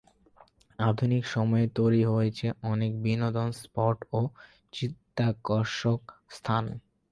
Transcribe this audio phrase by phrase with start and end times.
[0.79, 4.19] আধুনিক সময়ে তৈরী হয়েছে অনেক বিনোদন স্পট ও
[4.73, 6.01] চিত্তাকর্ষক
[6.29, 6.63] স্থান।